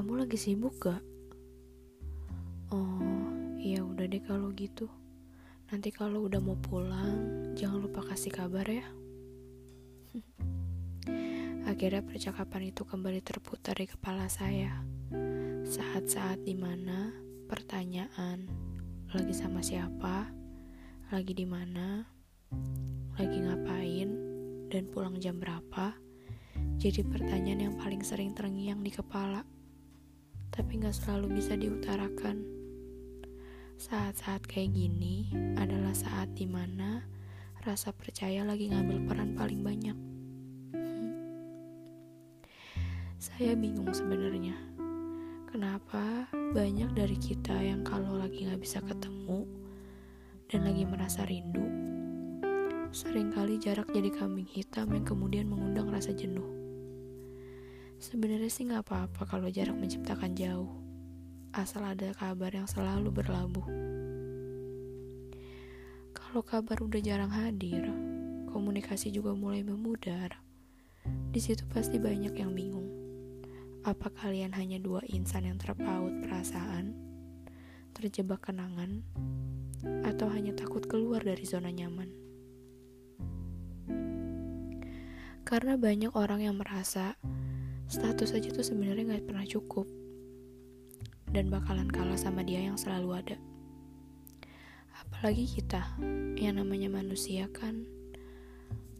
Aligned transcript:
Kamu 0.00 0.16
lagi 0.16 0.40
sibuk 0.40 0.80
gak? 0.80 1.04
Oh, 2.72 3.04
ya 3.60 3.84
udah 3.84 4.08
deh 4.08 4.24
kalau 4.24 4.48
gitu. 4.56 4.88
Nanti 5.68 5.92
kalau 5.92 6.24
udah 6.24 6.40
mau 6.40 6.56
pulang, 6.56 7.52
jangan 7.52 7.84
lupa 7.84 8.08
kasih 8.08 8.32
kabar 8.32 8.64
ya. 8.64 8.88
Akhirnya 11.68 12.00
percakapan 12.00 12.72
itu 12.72 12.88
kembali 12.88 13.20
terputar 13.20 13.76
di 13.76 13.92
kepala 13.92 14.24
saya. 14.32 14.72
Saat-saat 15.68 16.48
di 16.48 16.56
mana 16.56 17.12
pertanyaan 17.44 18.48
lagi 19.12 19.36
sama 19.36 19.60
siapa, 19.60 20.32
lagi 21.12 21.36
di 21.36 21.44
mana, 21.44 22.08
lagi 23.20 23.36
ngapain, 23.36 24.08
dan 24.72 24.88
pulang 24.88 25.20
jam 25.20 25.36
berapa, 25.36 25.92
jadi 26.80 27.04
pertanyaan 27.04 27.68
yang 27.68 27.76
paling 27.76 28.00
sering 28.00 28.32
terngiang 28.32 28.80
di 28.80 28.96
kepala 28.96 29.59
tapi 30.60 30.76
gak 30.76 30.92
selalu 30.92 31.40
bisa 31.40 31.56
diutarakan. 31.56 32.44
Saat-saat 33.80 34.44
kayak 34.44 34.76
gini 34.76 35.32
adalah 35.56 35.96
saat 35.96 36.36
di 36.36 36.44
mana 36.44 37.00
rasa 37.64 37.96
percaya 37.96 38.44
lagi 38.44 38.68
ngambil 38.68 39.08
peran 39.08 39.32
paling 39.32 39.64
banyak. 39.64 39.96
Saya 43.16 43.56
bingung 43.56 43.88
sebenarnya. 43.88 44.52
Kenapa 45.48 46.28
banyak 46.52 46.92
dari 46.92 47.16
kita 47.16 47.56
yang 47.56 47.80
kalau 47.80 48.20
lagi 48.20 48.44
gak 48.44 48.60
bisa 48.60 48.84
ketemu 48.84 49.48
dan 50.52 50.68
lagi 50.68 50.84
merasa 50.84 51.24
rindu, 51.24 51.64
sering 52.92 53.32
kali 53.32 53.56
jarak 53.56 53.88
jadi 53.96 54.12
kambing 54.12 54.44
hitam 54.44 54.92
yang 54.92 55.08
kemudian 55.08 55.48
mengundang 55.48 55.88
rasa 55.88 56.12
jenuh. 56.12 56.59
Sebenarnya 58.00 58.48
sih 58.48 58.64
nggak 58.64 58.88
apa-apa 58.88 59.28
kalau 59.28 59.52
jarak 59.52 59.76
menciptakan 59.76 60.32
jauh, 60.32 60.72
asal 61.52 61.84
ada 61.84 62.16
kabar 62.16 62.48
yang 62.48 62.64
selalu 62.64 63.12
berlabuh. 63.12 63.68
Kalau 66.16 66.40
kabar 66.40 66.80
udah 66.80 66.96
jarang 67.04 67.28
hadir, 67.28 67.84
komunikasi 68.48 69.12
juga 69.12 69.36
mulai 69.36 69.60
memudar. 69.60 70.40
Di 71.28 71.44
situ 71.44 71.68
pasti 71.68 72.00
banyak 72.00 72.32
yang 72.40 72.56
bingung. 72.56 72.88
Apa 73.84 74.08
kalian 74.08 74.56
hanya 74.56 74.80
dua 74.80 75.04
insan 75.04 75.44
yang 75.44 75.60
terpaut 75.60 76.24
perasaan, 76.24 76.96
terjebak 77.92 78.48
kenangan, 78.48 79.04
atau 80.08 80.32
hanya 80.32 80.56
takut 80.56 80.88
keluar 80.88 81.20
dari 81.20 81.44
zona 81.44 81.68
nyaman? 81.68 82.08
Karena 85.44 85.76
banyak 85.76 86.16
orang 86.16 86.48
yang 86.48 86.56
merasa 86.56 87.20
status 87.90 88.38
aja 88.38 88.54
tuh 88.54 88.62
sebenarnya 88.62 89.02
nggak 89.02 89.26
pernah 89.26 89.42
cukup 89.42 89.82
dan 91.34 91.50
bakalan 91.50 91.90
kalah 91.90 92.14
sama 92.14 92.46
dia 92.46 92.62
yang 92.62 92.78
selalu 92.78 93.18
ada. 93.18 93.36
Apalagi 95.02 95.50
kita, 95.58 95.98
yang 96.38 96.62
namanya 96.62 96.86
manusia 96.86 97.50
kan 97.50 97.82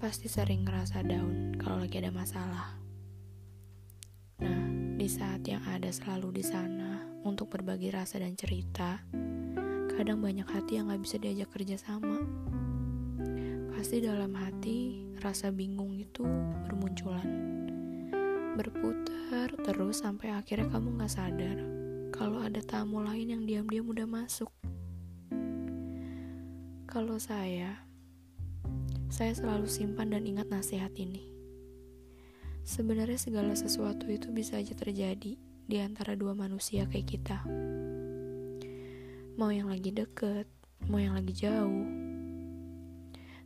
pasti 0.00 0.32
sering 0.32 0.64
ngerasa 0.64 1.04
down 1.04 1.60
kalau 1.60 1.84
lagi 1.84 2.00
ada 2.00 2.08
masalah. 2.08 2.80
Nah, 4.40 4.62
di 4.96 5.04
saat 5.04 5.44
yang 5.44 5.60
ada 5.68 5.92
selalu 5.92 6.40
di 6.40 6.44
sana 6.48 7.04
untuk 7.28 7.52
berbagi 7.52 7.92
rasa 7.92 8.24
dan 8.24 8.40
cerita, 8.40 9.04
kadang 9.92 10.24
banyak 10.24 10.48
hati 10.48 10.80
yang 10.80 10.88
gak 10.88 11.04
bisa 11.04 11.20
diajak 11.20 11.52
kerja 11.52 11.76
sama. 11.76 12.24
Pasti 13.76 14.00
dalam 14.00 14.32
hati 14.32 15.04
rasa 15.20 15.52
bingung 15.52 15.92
itu 15.92 16.24
bermunculan 16.64 17.58
berputar 18.58 19.54
terus 19.62 20.02
sampai 20.02 20.34
akhirnya 20.34 20.66
kamu 20.66 20.98
gak 20.98 21.14
sadar 21.14 21.78
kalau 22.18 22.42
ada 22.42 22.58
tamu 22.58 22.98
lain 22.98 23.30
yang 23.30 23.42
diam-diam 23.46 23.86
udah 23.86 24.08
masuk. 24.10 24.50
Kalau 26.88 27.14
saya, 27.20 27.84
saya 29.06 29.32
selalu 29.38 29.70
simpan 29.70 30.10
dan 30.10 30.26
ingat 30.26 30.50
nasihat 30.50 30.90
ini. 30.98 31.30
Sebenarnya 32.66 33.20
segala 33.20 33.54
sesuatu 33.54 34.10
itu 34.10 34.34
bisa 34.34 34.58
aja 34.58 34.74
terjadi 34.74 35.38
di 35.38 35.76
antara 35.78 36.18
dua 36.18 36.34
manusia 36.34 36.90
kayak 36.90 37.06
kita. 37.06 37.38
Mau 39.38 39.54
yang 39.54 39.70
lagi 39.70 39.94
deket, 39.94 40.50
mau 40.90 40.98
yang 40.98 41.14
lagi 41.14 41.36
jauh. 41.36 41.86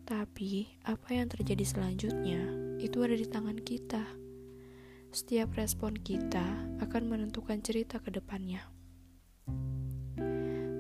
Tapi, 0.09 0.81
apa 0.89 1.09
yang 1.13 1.29
terjadi 1.29 1.67
selanjutnya 1.67 2.41
itu 2.81 2.99
ada 3.05 3.15
di 3.15 3.27
tangan 3.29 3.59
kita 3.61 4.22
setiap 5.13 5.61
respon 5.61 5.93
kita 5.93 6.41
akan 6.81 7.03
menentukan 7.05 7.61
cerita 7.61 8.01
ke 8.01 8.09
depannya. 8.09 8.65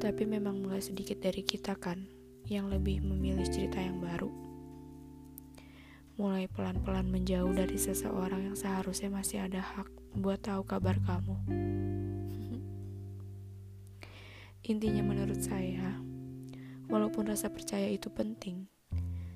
Tapi 0.00 0.24
memang 0.24 0.64
mulai 0.64 0.80
sedikit 0.80 1.20
dari 1.20 1.44
kita 1.44 1.76
kan 1.76 2.08
yang 2.48 2.72
lebih 2.72 3.04
memilih 3.04 3.44
cerita 3.44 3.76
yang 3.76 4.00
baru. 4.00 4.32
Mulai 6.16 6.48
pelan-pelan 6.48 7.12
menjauh 7.12 7.52
dari 7.52 7.76
seseorang 7.76 8.48
yang 8.48 8.56
seharusnya 8.56 9.12
masih 9.12 9.44
ada 9.44 9.60
hak 9.60 9.92
buat 10.16 10.40
tahu 10.40 10.64
kabar 10.64 10.96
kamu. 11.04 11.36
Intinya 14.72 15.12
menurut 15.12 15.44
saya, 15.44 15.92
walaupun 16.88 17.28
rasa 17.28 17.52
percaya 17.52 17.92
itu 17.92 18.08
penting, 18.08 18.64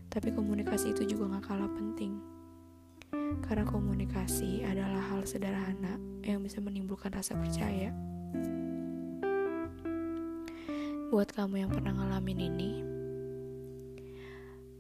tapi 0.09 0.33
komunikasi 0.33 0.97
itu 0.97 1.05
juga 1.05 1.37
gak 1.37 1.53
kalah 1.53 1.69
penting 1.69 2.36
karena 3.47 3.63
komunikasi 3.63 4.67
adalah 4.67 5.03
hal 5.13 5.23
sederhana 5.23 6.01
yang 6.27 6.43
bisa 6.43 6.59
menimbulkan 6.59 7.15
rasa 7.15 7.39
percaya. 7.39 7.95
Buat 11.15 11.31
kamu 11.31 11.63
yang 11.63 11.71
pernah 11.71 11.95
ngalamin 11.95 12.41
ini, 12.51 12.73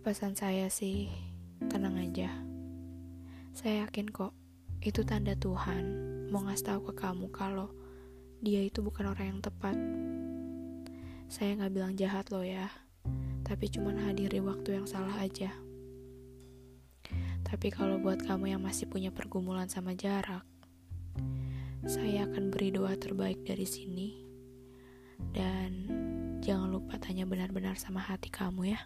pesan 0.03 0.35
saya 0.35 0.67
sih, 0.67 1.07
tenang 1.71 1.99
aja. 2.03 2.31
Saya 3.55 3.87
yakin 3.87 4.11
kok, 4.11 4.35
itu 4.83 5.07
tanda 5.07 5.39
Tuhan 5.39 5.85
mau 6.29 6.43
ngasih 6.45 6.67
tahu 6.75 6.81
ke 6.91 6.93
kamu 6.99 7.31
kalau 7.31 7.71
dia 8.43 8.63
itu 8.63 8.83
bukan 8.85 9.11
orang 9.15 9.39
yang 9.39 9.41
tepat. 9.41 9.79
Saya 11.27 11.59
nggak 11.59 11.73
bilang 11.73 11.95
jahat 11.97 12.31
loh 12.31 12.45
ya, 12.45 12.69
tapi 13.47 13.71
cuman 13.71 13.99
hadir 14.03 14.31
di 14.31 14.43
waktu 14.43 14.83
yang 14.83 14.87
salah 14.87 15.15
aja. 15.23 15.66
Tapi 17.57 17.73
kalau 17.73 17.97
buat 17.97 18.21
kamu 18.21 18.53
yang 18.53 18.61
masih 18.61 18.85
punya 18.85 19.09
pergumulan 19.09 19.65
sama 19.65 19.97
jarak, 19.97 20.45
saya 21.89 22.29
akan 22.29 22.53
beri 22.53 22.69
doa 22.69 22.93
terbaik 23.01 23.49
dari 23.49 23.65
sini. 23.65 24.13
Dan 25.33 25.89
jangan 26.45 26.69
lupa 26.69 27.01
tanya 27.01 27.25
benar-benar 27.25 27.81
sama 27.81 28.05
hati 28.05 28.29
kamu 28.29 28.77
ya. 28.77 28.81